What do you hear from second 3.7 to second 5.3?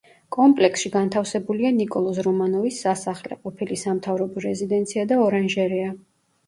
სამთავრობო რეზიდენცია და